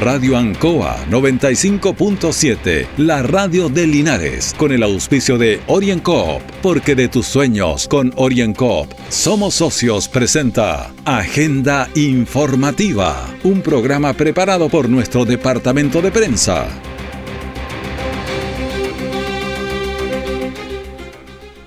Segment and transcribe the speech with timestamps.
[0.00, 7.26] Radio Ancoa 95.7, la radio de Linares, con el auspicio de OrienCoop, porque de tus
[7.26, 16.12] sueños con OrienCoop somos socios presenta Agenda Informativa, un programa preparado por nuestro departamento de
[16.12, 16.68] prensa.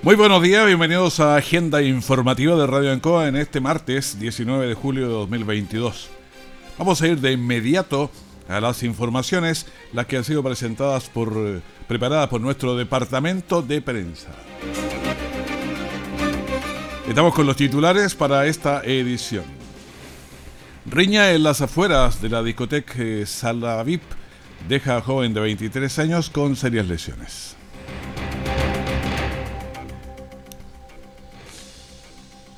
[0.04, 4.74] Muy buenos días, bienvenidos a Agenda Informativa de Radio Ancoa en este martes 19 de
[4.74, 6.21] julio de 2022.
[6.82, 8.10] Vamos a ir de inmediato
[8.50, 13.84] a las informaciones, las que han sido presentadas por, eh, preparadas por nuestro departamento de
[13.84, 14.30] prensa.
[17.08, 19.44] Estamos con los titulares para esta edición.
[20.88, 24.02] Riña en las afueras de la discoteca eh, Sala VIP
[24.68, 27.61] deja a joven de 23 años con serias lesiones.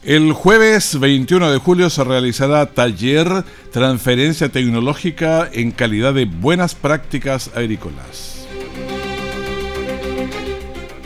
[0.06, 7.50] El jueves 21 de julio se realizará taller Transferencia Tecnológica en calidad de buenas prácticas
[7.56, 8.46] agrícolas.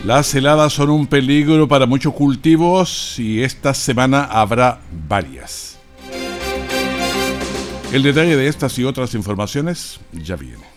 [0.04, 5.78] Las heladas son un peligro para muchos cultivos y esta semana habrá varias.
[7.92, 10.77] El detalle de estas y otras informaciones ya viene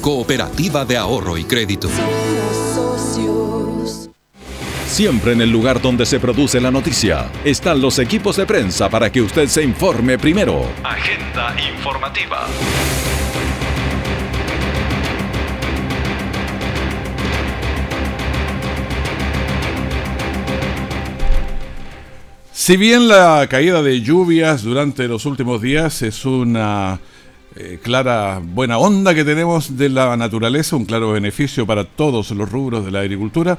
[0.00, 1.90] Cooperativa de Ahorro y Crédito.
[4.86, 9.12] Siempre en el lugar donde se produce la noticia están los equipos de prensa para
[9.12, 10.64] que usted se informe primero.
[10.82, 12.46] Agenda informativa.
[22.52, 27.00] Si bien la caída de lluvias durante los últimos días es una
[27.62, 32.50] eh, clara buena onda que tenemos de la naturaleza, un claro beneficio para todos los
[32.50, 33.58] rubros de la agricultura,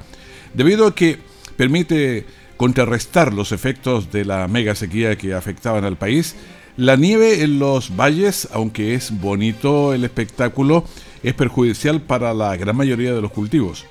[0.56, 1.20] debido a que
[1.56, 2.26] permite
[2.58, 6.36] contrarrestar los efectos de la mega sequía que afectaban al país.
[6.78, 10.84] La nieve en los valles, aunque es bonito el espectáculo,
[11.22, 13.86] es perjudicial para la gran mayoría de los cultivos.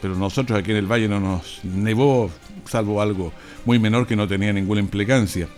[0.00, 2.30] Pero nosotros aquí en el valle no nos nevó,
[2.66, 3.32] salvo algo
[3.64, 5.48] muy menor que no tenía ninguna implicancia.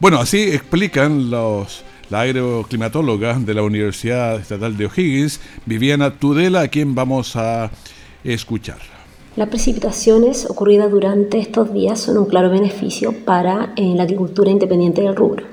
[0.00, 6.68] Bueno, así explican los la agroclimatóloga de la Universidad Estatal de O'Higgins, Viviana Tudela, a
[6.68, 7.70] quien vamos a
[8.24, 8.78] escuchar.
[9.36, 15.02] Las precipitaciones ocurridas durante estos días son un claro beneficio para eh, la agricultura independiente
[15.02, 15.46] del rubro.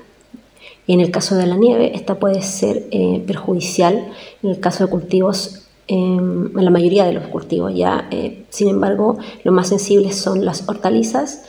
[0.87, 4.89] En el caso de la nieve, esta puede ser eh, perjudicial en el caso de
[4.89, 7.73] cultivos, em, en la mayoría de los cultivos.
[7.75, 11.43] Ya, eh, sin embargo, los más sensibles son las hortalizas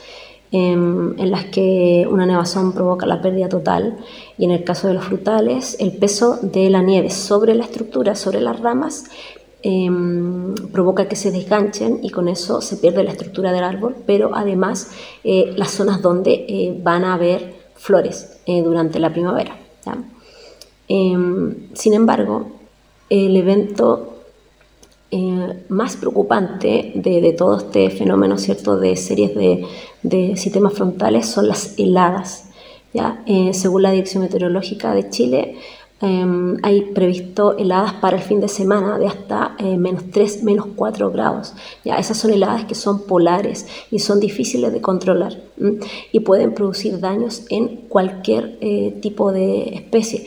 [0.51, 3.97] en las que una nevazón provoca la pérdida total
[4.37, 8.15] y en el caso de los frutales el peso de la nieve sobre la estructura,
[8.15, 9.05] sobre las ramas,
[9.61, 14.31] em, provoca que se desganchen y con eso se pierde la estructura del árbol, pero
[14.33, 14.91] además
[15.23, 19.55] eh, las zonas donde eh, van a haber flores eh, durante la primavera.
[20.87, 22.47] Em, sin embargo,
[23.09, 24.19] el evento
[25.11, 28.77] eh, más preocupante de, todo este fenómeno ¿cierto?
[28.77, 29.65] de series de,
[30.35, 32.45] sistemas frontales son las heladas.
[32.93, 33.23] ¿ya?
[33.25, 35.55] Eh, según la Dirección Meteorológica de Chile,
[36.01, 40.67] em, hay previsto heladas para el fin de semana de hasta eh, menos 3, menos
[40.75, 41.53] 4 grados.
[41.83, 41.97] ¿ya?
[41.97, 45.37] Esas son heladas que son polares y son difíciles de controlar
[46.11, 48.59] y pueden producir daños en cualquier
[49.01, 50.25] tipo de especie.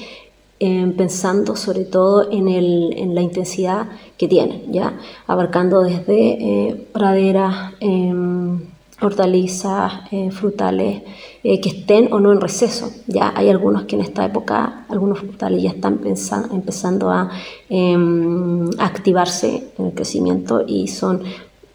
[0.65, 4.97] Em, pensando sobre todo en, el, en, la intensidad que tienen, ¿ya?
[5.27, 8.61] abarcando desde eh, praderas, em,
[9.03, 11.03] hortalizas, eh, frutales,
[11.43, 12.91] eh, que estén o no en receso.
[13.07, 17.31] Ya hay algunos que en esta época, algunos frutales ya están empezando a,
[17.69, 21.23] em, activarse en el crecimiento y son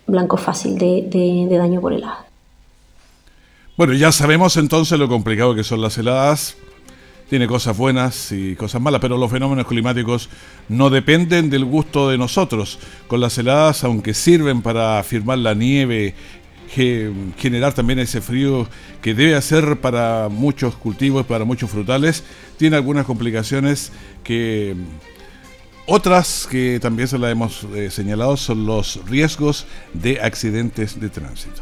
[0.06, 2.26] blanco fácil de, daño por helada.
[3.76, 6.58] Bueno, ya sabemos entonces lo complicado que son las heladas
[7.30, 10.30] tiene cosas buenas y cosas malas, pero los fenómenos climáticos
[10.70, 12.80] no dependen del gusto de nosotros.
[13.08, 16.16] Con las heladas, aunque sirven para firmar la nieve,
[16.70, 18.68] generar también ese frío
[19.02, 22.24] que debe hacer para muchos cultivos, para muchos frutales,
[22.58, 23.92] tiene algunas complicaciones
[24.24, 24.76] que
[25.86, 31.62] otras que también se las hemos eh, señalado son los riesgos de accidentes de tránsito.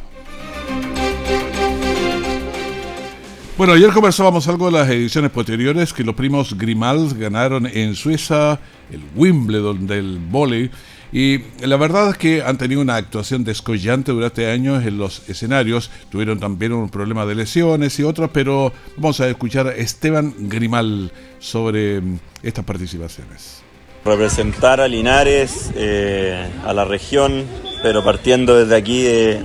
[3.58, 8.60] Bueno, ayer conversábamos algo de las ediciones posteriores que los primos Grimald ganaron en Suiza
[8.92, 10.70] el Wimbledon del volei
[11.14, 15.90] y la verdad es que han tenido una actuación descollante durante años en los escenarios.
[16.10, 21.10] Tuvieron también un problema de lesiones y otros, pero vamos a escuchar a Esteban Grimal
[21.40, 23.62] sobre mm, estas participaciones.
[24.04, 27.46] Representar a Linares, eh, a la región,
[27.82, 29.42] pero partiendo desde aquí de,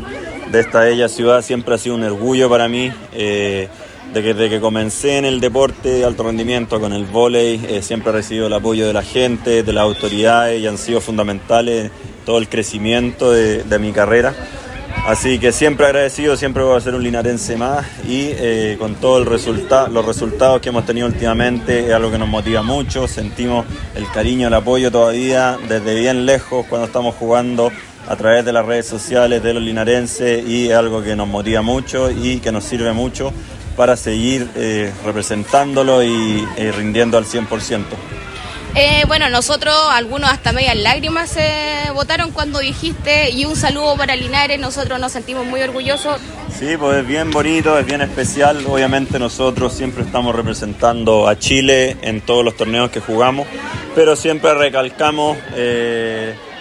[0.53, 2.93] esta bella ciudad, siempre ha sido un orgullo para mí.
[3.13, 3.69] Eh,
[4.13, 7.81] de que desde que comencé en el deporte de alto rendimiento con el vóley, eh,
[7.83, 11.91] siempre he recibido el apoyo de la gente, de las autoridades y han sido fundamentales
[12.27, 14.35] todo el crecimiento de, mi carrera.
[15.07, 19.25] Así que siempre agradecido, siempre voy a ser un linarense más y eh, con todos
[19.25, 23.65] los resultados que hemos tenido últimamente es algo que nos motiva mucho, sentimos
[23.95, 27.71] el cariño, el apoyo todavía desde bien lejos cuando estamos jugando
[28.09, 31.63] a través de las redes sociales de los linarenses y es algo que nos motiva
[31.63, 33.33] mucho y que nos sirve mucho
[33.81, 37.85] para seguir eh, representándolo y eh, rindiendo al 100%.
[38.75, 44.17] Eh, bueno, nosotros, algunos hasta medias lágrimas se votaron cuando dijiste y un saludo para
[44.17, 46.21] Linares, nosotros nos sentimos muy orgullosos.
[46.59, 51.97] Sí, pues es bien bonito, es bien especial, obviamente nosotros siempre estamos representando a Chile
[52.03, 53.47] en todos los torneos que jugamos,
[53.95, 55.39] pero siempre recalcamos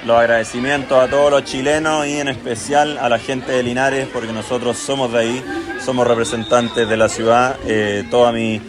[0.06, 4.32] los agradecimientos a todos los chilenos y en especial a la gente de Linares, porque
[4.32, 5.44] nosotros somos de ahí,
[5.84, 7.58] somos representantes de la ciudad.
[7.66, 8.62] Eh, toda mi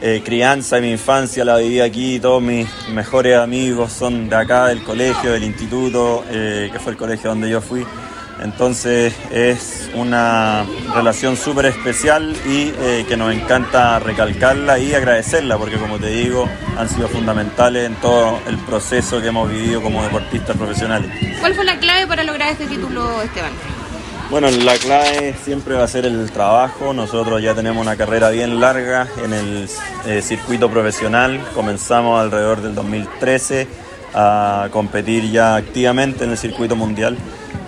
[0.00, 4.66] eh, crianza y mi infancia la viví aquí, todos mis mejores amigos son de acá,
[4.66, 7.84] del colegio, del instituto, eh, que fue el colegio donde yo fui.
[8.42, 10.64] Entonces es una
[10.94, 16.48] relación súper especial y eh, que nos encanta recalcarla y agradecerla porque como te digo
[16.76, 21.10] han sido fundamentales en todo el proceso que hemos vivido como deportistas profesionales.
[21.40, 23.52] ¿Cuál fue la clave para lograr este título, Esteban?
[24.30, 26.92] Bueno, la clave siempre va a ser el trabajo.
[26.92, 29.68] Nosotros ya tenemos una carrera bien larga en el
[30.06, 31.40] eh, circuito profesional.
[31.54, 33.66] Comenzamos alrededor del 2013
[34.14, 37.16] a competir ya activamente en el circuito mundial.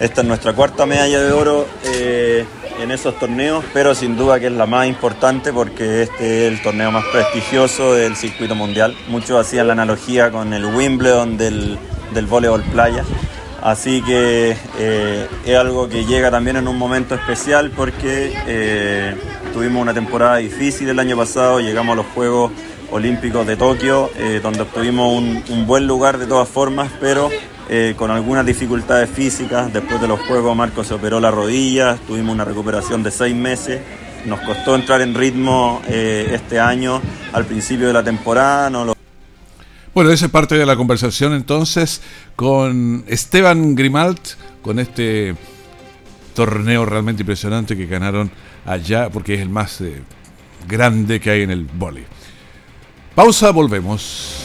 [0.01, 2.47] Esta es nuestra cuarta medalla de oro eh,
[2.81, 6.63] en esos torneos, pero sin duda que es la más importante porque este es el
[6.63, 8.97] torneo más prestigioso del circuito mundial.
[9.09, 11.79] Muchos hacían la analogía con el Wimbledon del,
[12.15, 13.05] del voleibol playa.
[13.61, 19.15] Así que eh, es algo que llega también en un momento especial porque eh,
[19.53, 22.53] tuvimos una temporada difícil el año pasado, llegamos a los Juegos
[22.91, 24.11] Olímpicos de Tokio,
[24.43, 27.31] donde obtuvimos un, un, buen lugar de todas formas, pero
[27.73, 29.73] eh, con algunas dificultades físicas.
[29.73, 33.81] Después de los juegos Marco se operó la rodilla, tuvimos una recuperación de seis meses.
[34.27, 37.01] Nos costó entrar en ritmo eh, este año
[37.33, 38.71] al principio de la temporada.
[38.71, 38.93] No
[39.95, 42.03] Bueno, esa es parte de la conversación entonces
[42.35, 44.31] con Esteban Grimalt,
[44.63, 45.37] con este
[46.35, 48.33] torneo realmente impresionante que ganaron
[48.67, 50.03] allá, porque es el más eh,
[50.67, 52.05] grande que hay en el vóley.
[53.15, 54.45] Pausa, volvemos.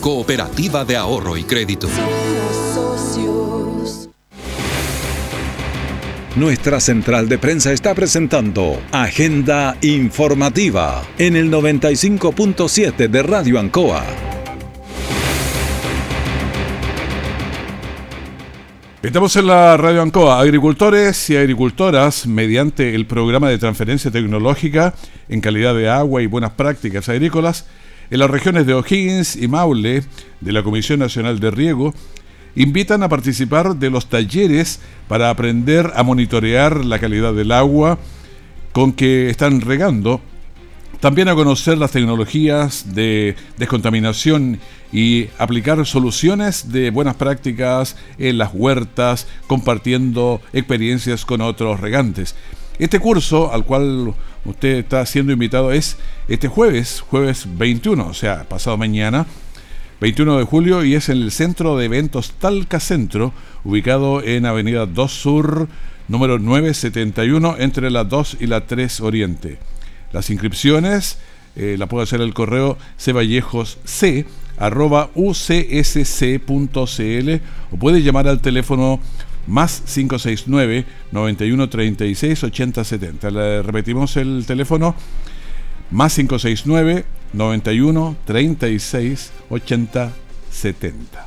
[0.00, 1.88] Cooperativa de Ahorro y Crédito.
[6.36, 14.04] Nuestra central de prensa está presentando Agenda Informativa en el 95.7 de Radio Ancoa.
[19.02, 20.40] Estamos en la Radio Ancoa.
[20.40, 24.94] Agricultores y agricultoras, mediante el programa de transferencia tecnológica
[25.28, 27.66] en calidad de agua y buenas prácticas agrícolas,
[28.10, 30.02] en las regiones de O'Higgins y Maule
[30.40, 31.94] de la Comisión Nacional de Riego
[32.54, 37.98] invitan a participar de los talleres para aprender a monitorear la calidad del agua
[38.72, 40.20] con que están regando,
[41.00, 44.58] también a conocer las tecnologías de descontaminación
[44.92, 52.34] y aplicar soluciones de buenas prácticas en las huertas, compartiendo experiencias con otros regantes.
[52.78, 55.96] Este curso al cual usted está siendo invitado es
[56.28, 59.26] este jueves, jueves 21, o sea, pasado mañana,
[60.00, 63.32] 21 de julio, y es en el centro de eventos Talca Centro,
[63.64, 65.68] ubicado en Avenida 2 Sur,
[66.06, 69.58] número 971, entre la 2 y la 3 Oriente.
[70.12, 71.18] Las inscripciones
[71.56, 73.78] eh, la puede hacer el correo ceballejosc
[74.58, 76.50] arroba ucsc.cl
[77.70, 79.00] o puede llamar al teléfono
[79.48, 83.30] más 569 9136 8070.
[83.30, 84.94] Le repetimos el teléfono
[85.90, 90.12] más 569 91 36 80
[90.50, 91.26] 70.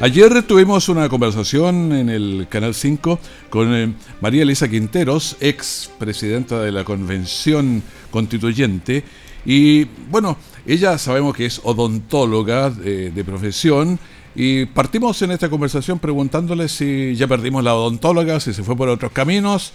[0.00, 3.18] Ayer tuvimos una conversación en el Canal 5
[3.48, 9.02] con eh, María Elisa Quinteros, ex presidenta de la Convención Constituyente.
[9.46, 10.36] Y bueno,
[10.72, 13.98] ella sabemos que es odontóloga de, de profesión.
[14.36, 18.88] Y partimos en esta conversación preguntándole si ya perdimos la odontóloga, si se fue por
[18.88, 19.72] otros caminos.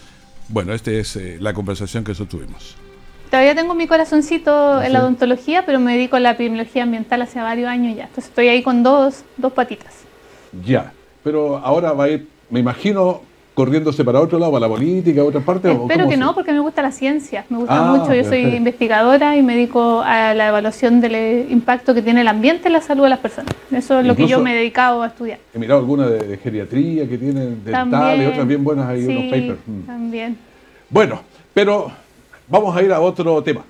[0.50, 2.76] Bueno, esta es eh, la conversación que sostuvimos.
[3.30, 7.40] Todavía tengo mi corazoncito en la odontología, pero me dedico a la epidemiología ambiental hace
[7.40, 8.06] varios años ya.
[8.06, 9.94] Entonces estoy ahí con dos, dos patitas.
[10.66, 10.92] Ya,
[11.24, 13.22] pero ahora va a ir, me imagino,
[13.60, 15.70] corriéndose para otro lado, para la política, a otra parte.
[15.70, 18.14] Espero que no, porque me gusta la ciencia, me gusta ah, mucho.
[18.14, 22.68] Yo soy investigadora y me dedico a la evaluación del impacto que tiene el ambiente
[22.68, 23.54] en la salud de las personas.
[23.70, 25.40] Eso es lo que yo me he dedicado a estudiar.
[25.54, 29.60] He mirado algunas de, geriatría que tienen dentales, otras bien buenas ahí, unos papers.
[29.68, 29.82] Mm.
[29.86, 30.38] También.
[30.90, 31.20] Bueno,
[31.54, 31.92] pero
[32.48, 33.66] vamos a ir a otro tema.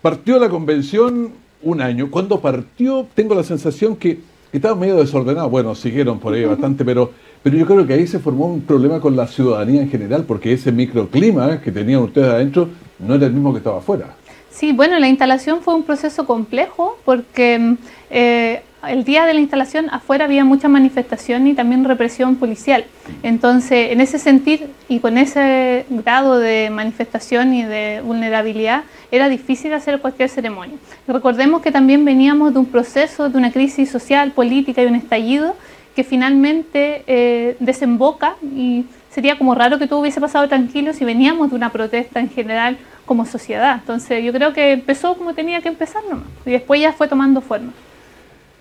[0.00, 2.08] Partió la convención un año.
[2.08, 4.20] Cuando partió, tengo la sensación que
[4.56, 5.48] estaba medio desordenado.
[5.50, 7.10] Bueno, siguieron por ahí bastante, pero
[7.44, 10.54] pero yo creo que ahí se formó un problema con la ciudadanía en general, porque
[10.54, 14.14] ese microclima que tenían ustedes adentro no era el mismo que estaba afuera.
[14.54, 17.74] Sí, bueno, la instalación fue un proceso complejo porque
[18.08, 22.84] eh, el día de la instalación afuera había mucha manifestación y también represión policial.
[23.24, 29.74] Entonces, en ese sentido y con ese grado de manifestación y de vulnerabilidad, era difícil
[29.74, 30.76] hacer cualquier ceremonia.
[31.08, 35.56] Recordemos que también veníamos de un proceso, de una crisis social, política y un estallido
[35.96, 41.50] que finalmente eh, desemboca y sería como raro que todo hubiese pasado tranquilo si veníamos
[41.50, 43.76] de una protesta en general como sociedad.
[43.80, 47.40] Entonces yo creo que empezó como tenía que empezar nomás y después ya fue tomando
[47.40, 47.72] forma.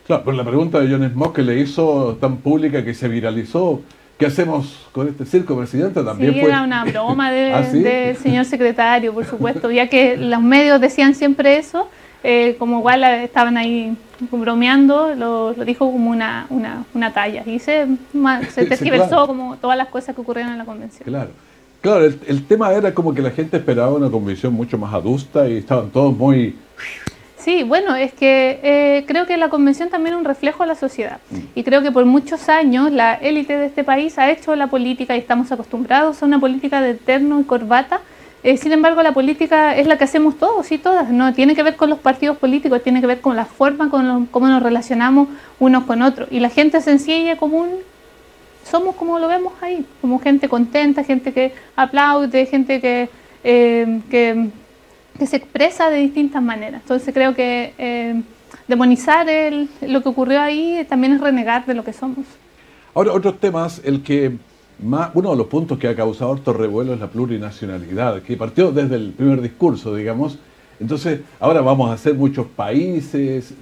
[0.05, 3.81] Claro, pero la pregunta de John Smoke que le hizo tan pública que se viralizó,
[4.17, 6.03] ¿qué hacemos con este circo, presidente?
[6.03, 6.50] También sí, fue...
[6.50, 11.57] era una broma ¿Ah, del señor secretario, por supuesto, ya que los medios decían siempre
[11.57, 11.88] eso,
[12.23, 13.95] eh, como igual estaban ahí
[14.31, 17.88] bromeando, lo, dijo como una, una, una, talla y se,
[18.50, 21.03] se tergiversó como todas las cosas que ocurrieron en la convención.
[21.05, 21.31] Claro,
[21.83, 25.57] claro el, tema era como que la gente esperaba una convención mucho más adusta y
[25.57, 26.55] estaban todos muy...
[27.37, 30.75] Sí, bueno, es que eh, creo que la convención también es un reflejo de la
[30.75, 31.19] sociedad.
[31.29, 31.37] Mm.
[31.55, 35.13] Y creo que por muchos años la élite de este país ha hecho la política
[35.15, 37.99] y estamos acostumbrados a una política de terno y corbata
[38.43, 41.63] eh, sin embargo, la política es la que hacemos todos y todas, no tiene que
[41.63, 45.29] ver con los partidos políticos, tiene que ver con la forma, con cómo nos relacionamos
[45.59, 46.27] unos con otros.
[46.29, 47.69] Y la gente sencilla, común,
[48.63, 53.10] somos como lo vemos ahí, como gente contenta, gente que aplaude, gente que,
[53.43, 54.50] eh, que,
[55.25, 56.82] se expresa de distintas maneras.
[56.82, 58.22] Entonces creo que eh,
[58.67, 62.25] demonizar el, lo que ocurrió ahí también es renegar de lo que somos.
[62.93, 64.38] Ahora, otros temas, el que
[65.13, 68.96] uno de los puntos que ha causado harto revuelo es la plurinacionalidad, que partió desde
[68.96, 70.38] el primer discurso, digamos.
[70.79, 73.53] Entonces, ahora vamos a hacer muchos países.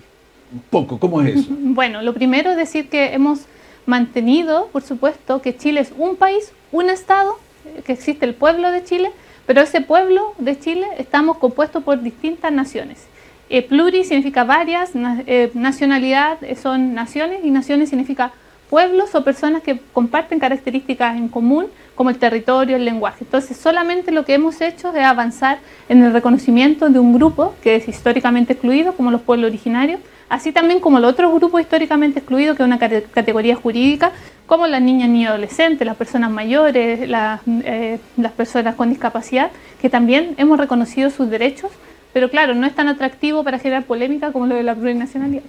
[0.70, 1.50] Poco, ¿cómo es eso?
[1.60, 3.46] Bueno, lo primero es decir que hemos
[3.86, 7.38] mantenido, por supuesto, que Chile es un país, un Estado,
[7.86, 9.12] que existe el pueblo de Chile,
[9.46, 13.06] pero ese pueblo de Chile estamos compuestos por distintas naciones.
[13.50, 18.32] Eh, pluri significa varias, eh, nacionalidad son naciones y naciones significa
[18.72, 23.26] pueblos o personas que comparten características en común, como el territorio, el lenguaje.
[23.26, 25.60] Entonces, solamente lo que hemos hecho es avanzar
[25.90, 30.00] en el reconocimiento de un grupo que es históricamente excluido, como los pueblos originarios,
[30.30, 34.14] así también como los otros grupos históricamente excluidos, que es una categoría jurídica,
[34.48, 39.52] como las niñas y adolescentes, las personas mayores, eh, las personas con discapacidad,
[39.82, 41.72] que también hemos reconocido sus derechos,
[42.14, 45.44] pero claro, no es tan atractivo para generar polémica como lo de la plurinacionalidad.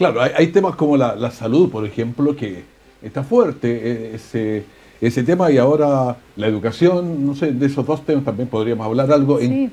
[0.00, 2.64] Claro, hay, temas como la, salud, por ejemplo, que
[3.02, 4.64] está fuerte e, ese,
[4.98, 9.12] ese tema y ahora la educación, no sé, de esos dos temas también podríamos hablar
[9.12, 9.70] algo en,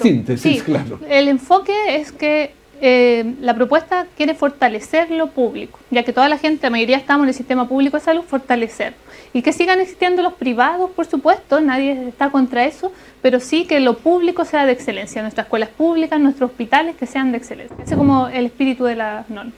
[0.00, 0.98] síntesis, claro.
[1.06, 6.38] El enfoque es que eh, la propuesta quiere fortalecer lo público, ya que toda la
[6.38, 8.94] gente, la mayoría estamos en el sistema público de salud, fortalecer.
[9.32, 12.92] Y que sigan existiendo los privados, por supuesto, nadie está contra eso,
[13.22, 17.32] pero sí que lo público sea de excelencia, nuestras escuelas públicas, nuestros hospitales que sean
[17.32, 17.76] de excelencia.
[17.82, 19.52] Ese es como el espíritu de la norma.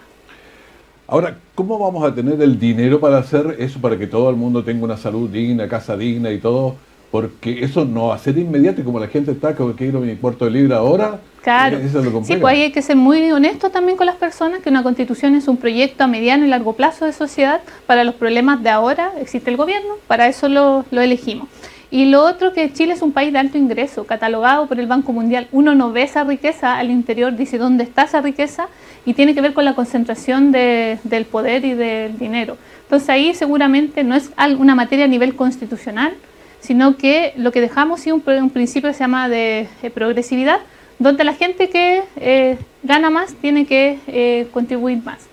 [1.07, 4.63] Ahora, ¿cómo vamos a tener el dinero para hacer eso, para que todo el mundo
[4.63, 6.77] tenga una salud digna, casa digna y todo?
[7.11, 10.15] Porque eso no va a ser inmediato y como la gente está, que quiero mi
[10.17, 11.79] cuarto de libra ahora, Claro.
[12.23, 15.35] sí, pues ahí hay que ser muy honesto también con las personas, que una constitución
[15.35, 17.63] es un proyecto a mediano y largo plazo de sociedad.
[17.87, 21.49] Para los problemas de ahora existe el gobierno, para eso lo, lo elegimos.
[21.91, 25.13] Y lo otro que Chile es un país de alto ingreso, catalogado por el Banco
[25.13, 25.49] Mundial.
[25.51, 28.69] Uno no ve esa riqueza al interior, dice dónde está esa riqueza
[29.05, 32.59] y tiene que ver con la concentración del poder y del dinero.
[32.83, 36.13] Entonces ahí seguramente no es una materia a nivel constitucional,
[36.61, 40.61] sino que lo que dejamos es un, principio que se llama de, progresividad,
[40.99, 45.30] donde la gente que eh, gana más tiene que eh, contribuir más.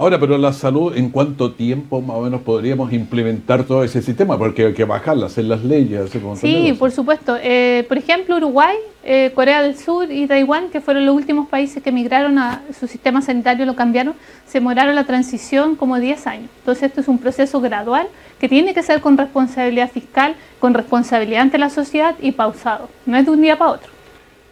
[0.00, 4.38] Ahora, pero la salud, ¿en cuánto tiempo más o menos podríamos implementar todo ese sistema?
[4.38, 7.36] Porque hay que bajarla, hacer las leyes, hacer Sí, por supuesto.
[7.38, 11.82] Eh, por ejemplo, Uruguay, eh, Corea del Sur y Taiwán, que fueron los últimos países
[11.82, 14.14] que migraron a su sistema sanitario, lo cambiaron,
[14.46, 16.48] se demoraron la transición como 10 años.
[16.60, 21.42] Entonces, esto es un proceso gradual que tiene que ser con responsabilidad fiscal, con responsabilidad
[21.42, 22.88] ante la sociedad y pausado.
[23.04, 23.99] No es de un día para otro.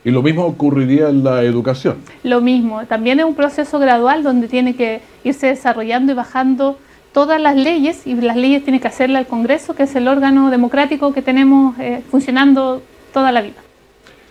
[0.04, 1.96] Y lo mismo ocurriría en la educación.
[2.22, 6.78] Lo mismo, también es un proceso gradual donde tiene que irse desarrollando y bajando
[7.12, 10.50] todas las leyes y las leyes tiene que hacerle al Congreso, que es el órgano
[10.50, 13.56] democrático que tenemos eh, funcionando toda la vida.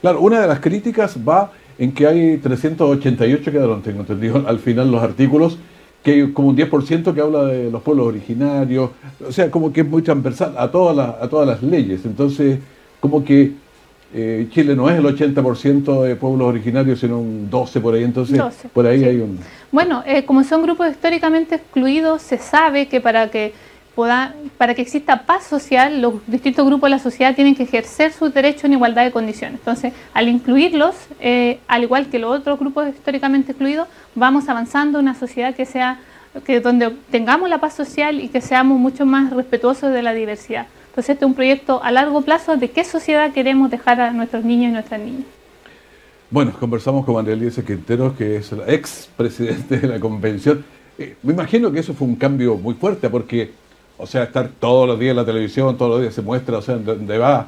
[0.01, 4.91] Claro, una de las críticas va en que hay 388 quedaron, tengo entendido, al final
[4.91, 5.57] los artículos,
[6.03, 8.91] que hay como un 10% que habla de los pueblos originarios,
[9.27, 12.05] o sea, como que es muy transversal a todas las, a todas las leyes.
[12.05, 12.59] Entonces,
[12.99, 13.51] como que
[14.13, 18.41] eh, Chile no es el 80% de pueblos originarios, sino un 12% por ahí, entonces
[18.73, 19.39] por ahí hay un...
[19.71, 23.53] Bueno, eh, como son grupos históricamente excluidos, se sabe que para que
[23.95, 28.13] pueda, para que exista paz social, los distintos grupos de la sociedad tienen que ejercer
[28.13, 29.59] sus derechos en igualdad de condiciones.
[29.59, 35.05] Entonces, al incluirlos, eh, al igual que los otros grupos históricamente excluidos, vamos avanzando en
[35.05, 35.99] una sociedad que sea
[36.45, 40.67] que donde tengamos la paz social y que seamos mucho más respetuosos de la diversidad.
[40.97, 44.43] Entonces este es un proyecto a largo plazo de qué sociedad queremos dejar a nuestros
[44.43, 45.25] niños y nuestras niñas.
[46.31, 50.65] Bueno, conversamos con María Elisa Quinteros, que es la ex presidente de la convención.
[50.97, 53.51] Eh, me imagino que eso fue un cambio muy fuerte, porque,
[53.95, 56.61] o sea, estar todos los días en la televisión, todos los días se muestra, o
[56.63, 57.47] sea, donde va,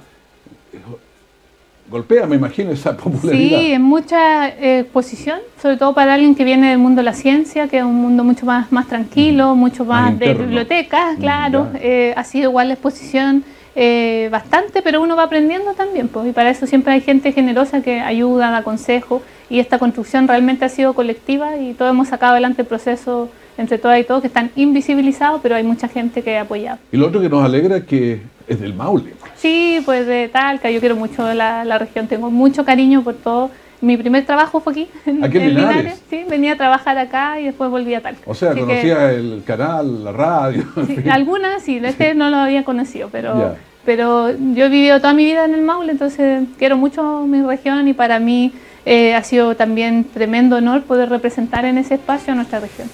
[1.89, 3.59] golpea, me imagino, esa popularidad.
[3.59, 7.13] Sí, en mucha eh, exposición, sobre todo para alguien que viene del mundo de la
[7.13, 11.67] ciencia, que es un mundo mucho más, más tranquilo, mucho más, de bibliotecas, claro.
[11.75, 13.43] Eh, ha sido igual la exposición
[13.75, 17.81] eh, bastante, pero uno va aprendiendo también, pues, y para eso siempre hay gente generosa
[17.81, 22.33] que ayuda, da consejo, y esta construcción realmente ha sido colectiva y todos hemos sacado
[22.33, 26.37] adelante el proceso entre todas y todos que están invisibilizados, pero hay mucha gente que
[26.37, 26.79] ha apoyado.
[26.91, 29.13] Y lo otro que nos alegra es que es del Maule.
[29.35, 33.51] Sí, pues de Talca, yo quiero mucho la, la región, tengo mucho cariño por todo.
[33.81, 36.01] Mi primer trabajo fue aquí, en, ¿Aquí en Linares?
[36.09, 38.21] Sí, venía a trabaar acá y después volví a Talca.
[38.25, 40.63] O sea, conocía el canal, la radio.
[40.87, 45.25] Sí, algunas sí, este no lo había conocido, pero, pero yo he vivido toda mi
[45.25, 48.53] vida en el Maule, entonces quiero mucho mi región y para mí
[48.85, 52.89] eh, ha sido también tremendo honor poder representar en ese espacio a nuestra región.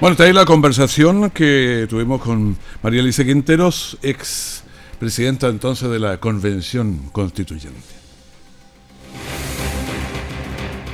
[0.00, 4.64] Bueno, está ahí la conversación que tuvimos con María Alicia Quinteros, ex
[4.98, 7.78] presidenta entonces de la Convención Constituyente.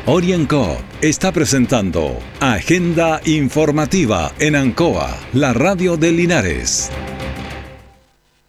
[0.06, 6.90] Orienco está presentando Agenda Informativa en Ancoa, la radio de Linares.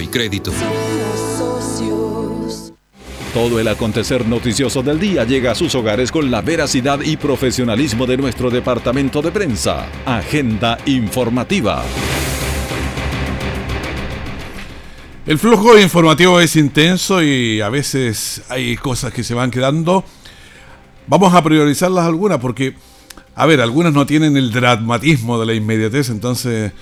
[0.00, 0.52] y Crédito.
[3.34, 8.06] Todo el acontecer noticioso del día llega a sus hogares con la veracidad y profesionalismo
[8.06, 9.86] de nuestro departamento de prensa.
[10.04, 11.84] Agenda informativa.
[15.26, 20.04] El flujo informativo es intenso y a veces hay cosas que se van quedando.
[21.06, 22.74] Vamos a priorizarlas algunas porque,
[23.36, 26.72] a ver, algunas no tienen el dramatismo de la inmediatez, entonces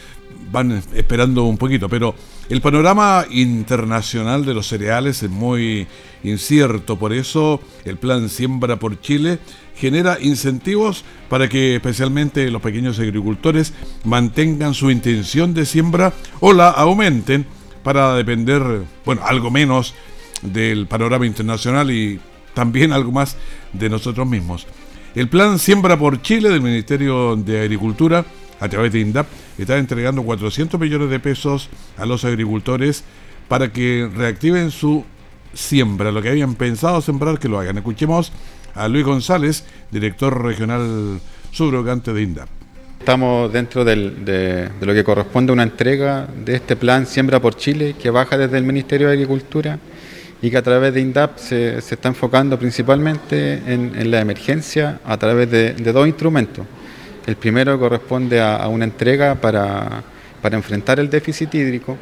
[0.50, 2.14] van esperando un poquito, pero
[2.48, 5.86] el panorama internacional de los cereales es muy
[6.22, 9.38] incierto, por eso el plan Siembra por Chile
[9.76, 16.70] genera incentivos para que especialmente los pequeños agricultores mantengan su intención de siembra o la
[16.70, 17.46] aumenten
[17.82, 18.62] para depender,
[19.04, 19.94] bueno, algo menos
[20.42, 22.18] del panorama internacional y
[22.54, 23.36] también algo más
[23.72, 24.66] de nosotros mismos.
[25.14, 28.24] El plan Siembra por Chile del Ministerio de Agricultura
[28.60, 29.26] a través de INDAP,
[29.62, 33.04] está entregando 400 millones de pesos a los agricultores
[33.48, 35.04] para que reactiven su
[35.54, 37.78] siembra, lo que habían pensado sembrar, que lo hagan.
[37.78, 38.32] Escuchemos
[38.74, 42.48] a Luis González, director regional subrogante de INDAP.
[42.98, 47.94] Estamos dentro de, lo que corresponde a una entrega de este plan Siembra por Chile,
[48.00, 49.78] que baja desde el Ministerio de Agricultura
[50.42, 55.50] y que a través de INDAP se, está enfocando principalmente en, la emergencia a través
[55.50, 56.66] de, dos instrumentos.
[57.28, 60.02] El primero corresponde a, una entrega para,
[60.40, 61.98] para enfrentar el déficit hídrico.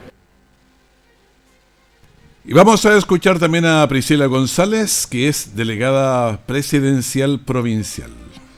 [2.45, 8.13] Y vamos a escuchar también a Priscila González, que es delegada presidencial provincial.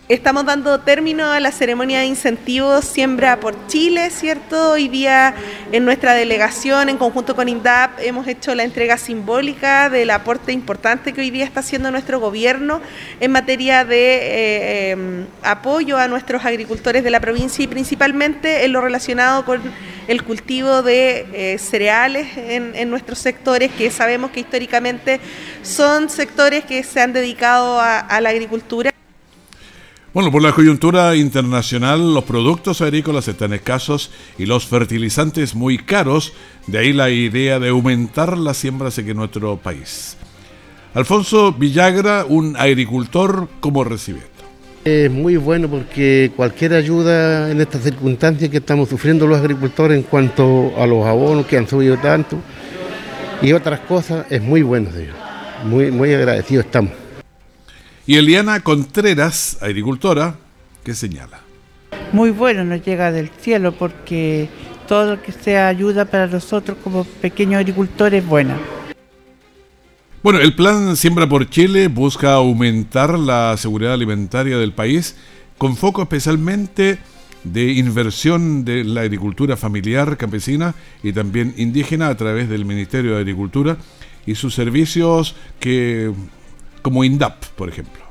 [0.09, 4.71] Estamos dando término a la ceremonia de incentivos Siembra por Chile, ¿cierto?
[4.71, 5.35] Hoy día
[5.71, 11.13] en nuestra delegación, en conjunto con INDAP, hemos hecho la entrega simbólica del aporte importante
[11.13, 12.81] que hoy día está haciendo nuestro gobierno
[13.21, 18.73] en materia de eh, em, apoyo a nuestros agricultores de la provincia y principalmente en
[18.73, 19.61] lo relacionado con
[20.07, 25.21] el cultivo de eh, cereales en, nuestros sectores, que sabemos que históricamente
[25.61, 28.91] son sectores que se han dedicado a la agricultura.
[30.19, 36.33] Bueno, por la coyuntura internacional, los productos agrícolas están escasos y los fertilizantes muy caros,
[36.67, 40.17] de ahí la idea de aumentar las siembras en nuestro país.
[40.93, 44.45] Alfonso Villagra, un agricultor, ¿cómo recibe esto?
[44.85, 50.03] Es muy bueno porque cualquier ayuda en estas circunstancias que estamos sufriendo los agricultores en
[50.03, 52.39] cuanto a los abonos que han subido tanto
[53.41, 55.15] y otras cosas, es muy bueno, señor.
[55.63, 57.08] Muy, muy agradecido estamos.
[58.09, 60.37] Y Eliana Contreras, agricultora,
[60.83, 61.43] que señala.
[62.11, 64.49] Muy bueno nos llega del cielo porque
[64.89, 68.57] todo lo que sea ayuda para nosotros como pequeños agricultores es buena.
[70.23, 75.15] Bueno, el plan Siembra por Chile busca aumentar la seguridad alimentaria del país
[75.59, 76.97] con foco especialmente
[77.45, 83.19] de inversión de la agricultura familiar campesina y también indígena a través del Ministerio de
[83.19, 83.77] Agricultura
[84.25, 86.11] y sus servicios que
[86.89, 88.03] como INDAP, por ejemplo.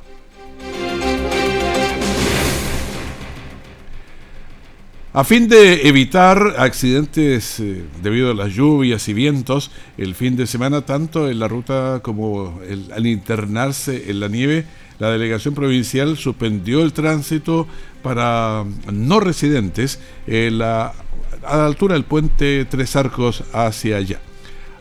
[5.14, 10.46] A fin de evitar accidentes eh, debido a las lluvias y vientos, el fin de
[10.46, 12.62] semana, tanto en la ruta como
[12.94, 14.66] al internarse en la nieve,
[15.00, 17.68] la delegación provincial suspendió el tránsito
[18.04, 18.64] para
[18.94, 20.94] no residentes a la
[21.42, 24.20] altura del puente Tres Arcos hacia allá.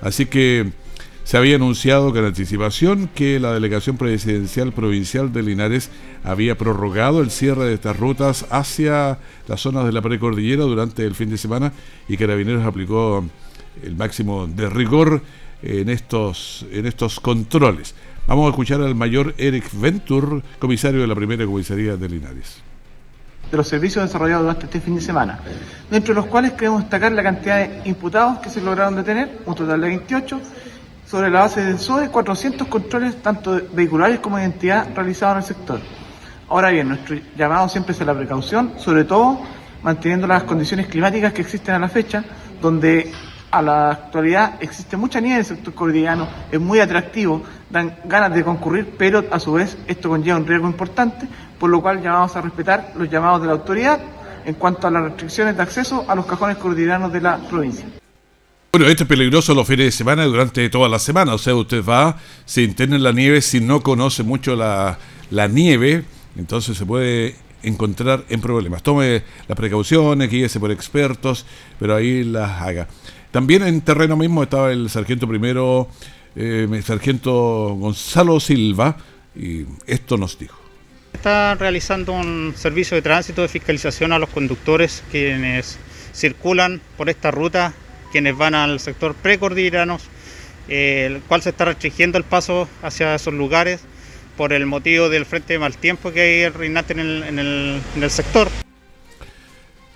[0.03, 0.71] Así que
[1.27, 5.91] se había anunciado con anticipación que la delegación presidencial provincial de Linares
[6.23, 11.17] había prorrogado el cierre de estas rutas hacia las zonas de la precordillera durante el
[11.17, 11.73] fin de semana
[12.07, 13.25] y Carabineros aplicó
[13.83, 15.21] el máximo de rigor
[15.63, 17.97] en estos, en estos controles.
[18.29, 22.63] Vamos a escuchar al mayor Eric Ventur, comisario de la primera comisaría de Linares
[23.51, 25.39] de los servicios desarrollados durante este fin de semana,
[25.89, 29.55] dentro de los cuales queremos destacar la cantidad de imputados que se lograron detener, un
[29.55, 30.41] total de 28,
[31.07, 35.45] sobre la base del SOE 400 controles tanto vehiculares como de identidad realizados en el
[35.45, 35.81] sector.
[36.49, 39.41] Ahora bien, nuestro llamado siempre es a la precaución, sobre todo
[39.83, 42.25] manteniendo las condiciones climáticas que existen a la fecha,
[42.61, 43.13] donde
[43.51, 48.35] a la actualidad existe mucha nieve en el sector cordillano, es muy atractivo, dan ganas
[48.35, 52.35] de concurrir, pero a su vez esto conlleva un riesgo importante, por lo cual llamamos
[52.35, 54.01] a respetar los llamados de la autoridad
[54.45, 57.87] en cuanto a las restricciones de acceso a los cajones cordilleranos de la provincia.
[58.77, 61.33] Bueno, este es peligroso los fines de semana durante toda la semana.
[61.33, 64.99] O sea, usted va, se interna la nieve, si no conoce mucho la,
[65.49, 66.05] nieve,
[66.37, 68.83] entonces se puede encontrar en problemas.
[68.83, 71.47] Tome las precauciones, guíese por expertos,
[71.79, 72.87] pero ahí las haga.
[73.31, 75.89] También en terreno mismo estaba el sargento primero,
[76.35, 78.99] eh, el sargento Gonzalo Silva,
[79.35, 80.59] y esto nos dijo.
[81.15, 85.79] Está realizando un servicio de tránsito de fiscalización a los conductores quienes
[86.13, 87.73] circulan por esta ruta
[88.11, 90.03] quienes van al sector precordilleranos,
[90.69, 93.81] eh, el cual se está restringiendo el paso hacia esos lugares
[94.37, 98.11] por el motivo del frente de mal tiempo que hay reinante en el, en el,
[98.11, 98.49] sector.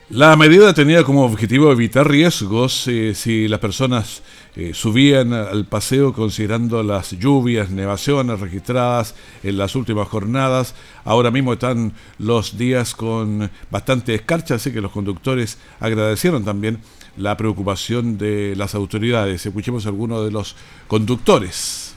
[0.09, 4.23] La medida tenía como objetivo evitar riesgos eh, si las personas
[4.57, 10.75] eh, subían al paseo considerando las lluvias, nevaciones registradas en las últimas jornadas.
[11.05, 16.81] Ahora mismo están los días con bastante escarcha, así que los conductores agradecieron también
[17.21, 19.45] la preocupación de las autoridades.
[19.45, 20.57] Escuchemos a algunos de los
[20.89, 21.95] conductores.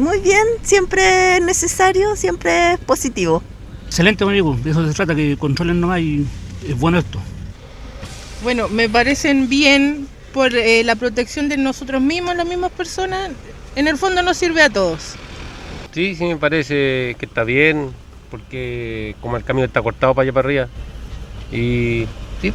[0.00, 3.42] Muy bien, siempre es necesario, siempre es positivo.
[3.86, 4.56] Excelente, amigo.
[4.62, 6.26] De eso se trata, que controlen no hay.
[6.66, 7.20] Es bueno esto.
[8.42, 13.30] Bueno, me parecen bien por eh, la protección de nosotros mismos, las mismas personas.
[13.76, 15.14] En el fondo nos sirve a todos.
[15.92, 17.90] Sí, sí, me parece que está bien,
[18.30, 20.68] porque como el camino está cortado para allá para arriba.
[21.52, 22.06] Y
[22.40, 22.52] sí,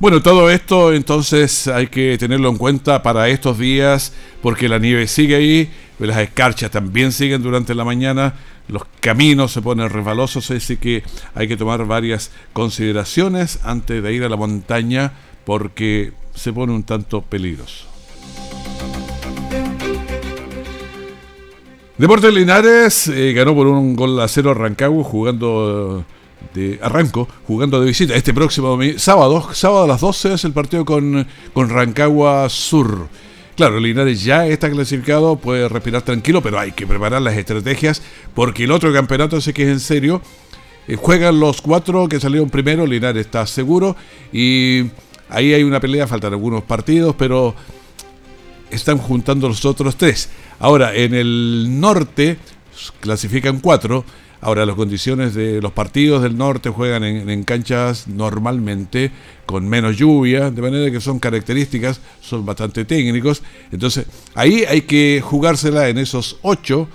[0.00, 5.08] bueno, todo esto entonces hay que tenerlo en cuenta para estos días porque la nieve
[5.08, 8.34] sigue ahí, las escarchas también siguen durante la mañana,
[8.68, 11.02] los caminos se ponen resbalosos, así que
[11.34, 15.12] hay que tomar varias consideraciones antes de ir a la montaña
[15.44, 17.86] porque se pone un tanto peligroso.
[21.98, 26.04] Deportes Linares eh, ganó por un gol a cero a Rancagua jugando
[26.54, 28.14] de Arranco, jugando de visita.
[28.14, 33.08] Este próximo sábado, sábado a las 12 es el partido con, con Rancagua Sur.
[33.56, 38.02] Claro, Linares ya está clasificado, puede respirar tranquilo, pero hay que preparar las estrategias
[38.34, 40.22] porque el otro campeonato sé que es en serio.
[40.86, 43.96] Eh, juegan los cuatro que salieron primero, Linares está seguro
[44.32, 44.84] y
[45.28, 47.54] ahí hay una pelea, faltan algunos partidos, pero
[48.70, 50.30] están juntando los otros tres.
[50.60, 52.38] Ahora, en el norte
[53.00, 54.04] clasifican cuatro.
[54.40, 59.10] Ahora, las condiciones de los partidos del norte juegan en, canchas normalmente
[59.46, 63.42] con menos lluvia, de manera que son características, son bastante técnicos.
[63.72, 66.88] Entonces, ahí hay que jugársela en esos ocho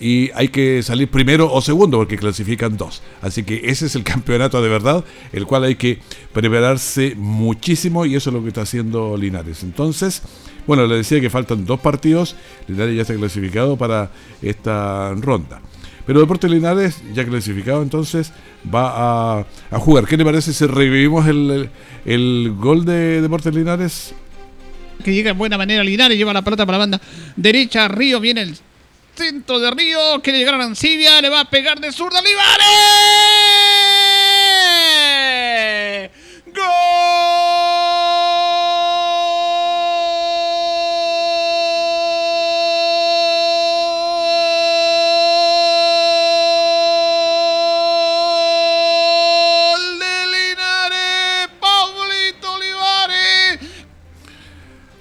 [0.00, 3.02] y hay que salir primero o segundo porque clasifican dos.
[3.20, 5.98] Así que ese es el campeonato de verdad, el cual hay que
[6.32, 9.62] prepararse muchísimo y eso es lo que está haciendo Linares.
[9.62, 10.22] Entonces,
[10.66, 12.34] bueno, le decía que faltan dos partidos.
[12.66, 15.60] Linares ya está clasificado para esta ronda.
[16.06, 18.32] Pero Deportes Linares, ya clasificado, entonces
[18.72, 19.44] va a,
[19.78, 20.06] jugar.
[20.06, 21.70] ¿Qué le parece si revivimos el,
[22.04, 24.14] el, gol de Deportes Linares?
[25.04, 27.00] Que llega en buena manera Linares, lleva la pelota para la banda
[27.36, 27.88] derecha.
[27.88, 28.56] Río viene el
[29.14, 30.20] centro de Río.
[30.22, 33.61] Quiere llegar a Ancibia, le va a pegar de zurda Linares.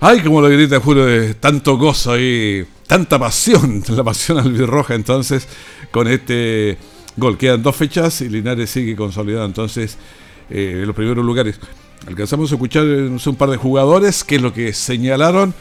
[0.04, 5.48] Ay, como lo grita Julio, de tanto gozo y tanta pasión, la pasión albirroja entonces
[5.92, 6.80] con este
[7.18, 7.38] gol.
[7.38, 10.00] Quedan dos fechas y Linares sigue consolidado entonces
[10.50, 11.60] eh, en los primeros lugares.
[12.08, 15.54] Alcanzamos a escuchar un par de jugadores, que es lo que señalaron.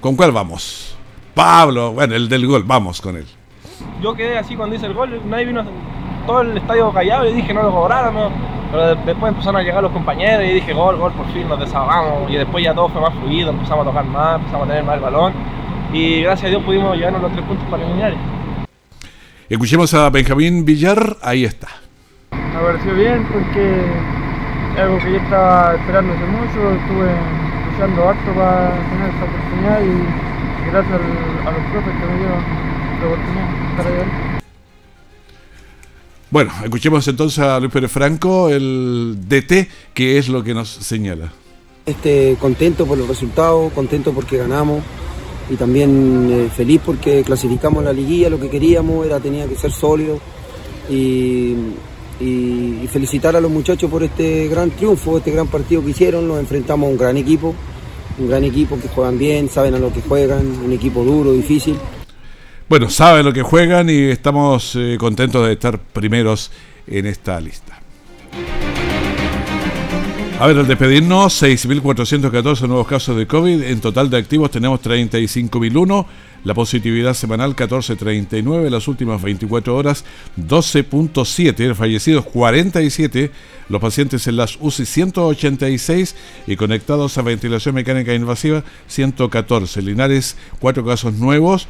[0.00, 0.96] ¿Con cuál vamos?
[1.32, 3.26] Pablo, bueno, el del gol, vamos con él.
[4.02, 5.64] Yo quedé así cuando hice el gol, nadie vino,
[6.26, 8.32] todo el estadio callado y dije no lo cobraron,
[8.76, 12.30] pero después empezaron a llegar los compañeros y dije gol, gol, por fin nos desahogamos.
[12.30, 14.96] Y después ya todo fue más fluido, empezamos a tocar más, empezamos a tener más
[14.96, 15.32] el balón.
[15.92, 18.14] Y gracias a Dios pudimos llevarnos los tres puntos para eliminar.
[19.48, 21.68] Escuchemos a Benjamín Villar, ahí está.
[22.32, 23.80] Me pareció bien porque
[24.74, 27.08] es algo que yo estaba esperando hace mucho, estuve
[27.70, 30.94] luchando harto para tener esta oportunidad y gracias
[31.46, 32.42] a los profes que me dieron
[33.00, 34.35] la oportunidad de estar ahí.
[36.28, 41.32] Bueno, escuchemos entonces a Luis Pérez Franco, el DT, que es lo que nos señala.
[41.84, 44.82] Este, contento por los resultados, contento porque ganamos
[45.48, 49.70] y también eh, feliz porque clasificamos la liguilla, lo que queríamos era tenía que ser
[49.70, 50.18] sólido
[50.90, 51.54] y,
[52.20, 56.40] y, felicitar a los muchachos por este gran triunfo, este gran partido que hicieron, nos
[56.40, 57.54] enfrentamos a un gran equipo,
[58.18, 61.76] un gran equipo que juegan bien, saben a lo que juegan, un equipo duro, difícil
[62.68, 66.50] bueno, saben lo que juegan y estamos eh, contentos de estar primeros
[66.86, 67.80] en esta lista.
[70.38, 73.62] A ver, al despedirnos, 6.414 nuevos casos de COVID.
[73.62, 76.06] En total de activos tenemos 35.001.
[76.44, 78.68] La positividad semanal 14.39.
[78.68, 80.04] Las últimas 24 horas
[80.38, 81.74] 12.7.
[81.74, 83.30] Fallecidos 47.
[83.70, 86.14] Los pacientes en las UCI 186
[86.46, 89.80] y conectados a ventilación mecánica invasiva 114.
[89.80, 91.66] Linares 4 casos nuevos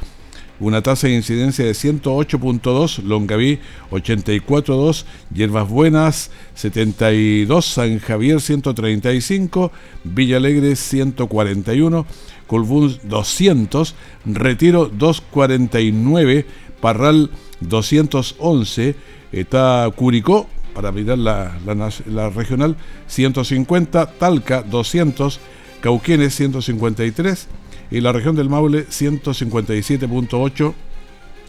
[0.61, 3.59] una tasa de incidencia de 108.2, Longaví
[3.91, 9.73] 84.2, Hierbas Buenas 72, San Javier 135,
[10.05, 12.07] Villa Alegre 141,
[12.47, 16.47] Colbún 200, Retiro 249,
[16.81, 18.95] Parral 211,
[19.33, 21.59] está Curicó, para mirar la,
[22.07, 25.41] la regional, 150, Talca 200,
[25.81, 27.49] Cauquenes 153,
[27.91, 30.75] y la región del Maule 157.8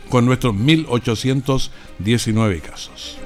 [0.09, 3.19] con nuestros 1.819 casos.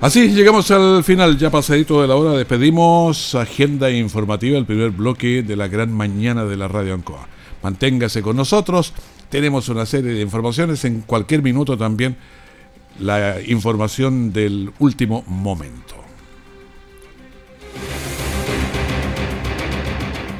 [0.00, 5.42] Así llegamos al final, ya pasadito de la hora, despedimos agenda informativa, el primer bloque
[5.42, 7.26] de la gran mañana de la Radio Ancoa.
[7.64, 8.92] Manténgase con nosotros,
[9.28, 12.16] tenemos una serie de informaciones, en cualquier minuto también
[13.00, 15.96] la información del último momento.